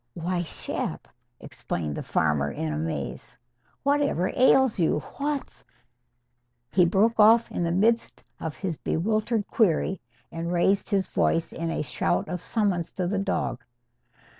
"Why, 0.15 0.41
Shep," 0.41 1.07
exclaimed 1.39 1.95
the 1.95 2.01
farmer 2.01 2.49
in 2.49 2.73
amaze, 2.73 3.37
"whatever 3.83 4.29
ails 4.35 4.79
you? 4.79 5.01
What's" 5.17 5.63
He 6.73 6.85
broke 6.87 7.19
off 7.19 7.51
in 7.51 7.61
the 7.61 7.71
midst 7.71 8.23
of 8.39 8.57
his 8.57 8.77
bewildered 8.77 9.45
query 9.45 10.01
and 10.31 10.51
raised 10.51 10.89
his 10.89 11.05
voice 11.05 11.53
in 11.53 11.69
a 11.69 11.83
shout 11.83 12.29
of 12.29 12.41
summons 12.41 12.91
to 12.93 13.05
the 13.05 13.19
dog. 13.19 13.63